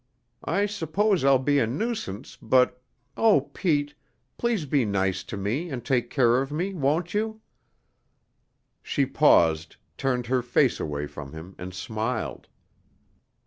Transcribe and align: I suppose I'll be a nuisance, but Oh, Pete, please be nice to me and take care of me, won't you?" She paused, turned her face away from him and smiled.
I 0.45 0.65
suppose 0.65 1.23
I'll 1.23 1.37
be 1.37 1.59
a 1.59 1.67
nuisance, 1.67 2.35
but 2.41 2.81
Oh, 3.15 3.51
Pete, 3.53 3.93
please 4.35 4.65
be 4.65 4.83
nice 4.83 5.23
to 5.25 5.37
me 5.37 5.69
and 5.69 5.85
take 5.85 6.09
care 6.09 6.41
of 6.41 6.51
me, 6.51 6.73
won't 6.73 7.13
you?" 7.13 7.39
She 8.81 9.05
paused, 9.05 9.75
turned 9.97 10.25
her 10.25 10.41
face 10.41 10.79
away 10.79 11.05
from 11.05 11.33
him 11.33 11.53
and 11.59 11.71
smiled. 11.71 12.47